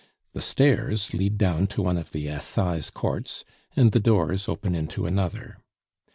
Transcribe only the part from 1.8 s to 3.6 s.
one of the Assize Courts,